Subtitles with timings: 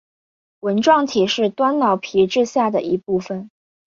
[0.61, 3.51] 纹状体是端脑皮质下的一部份。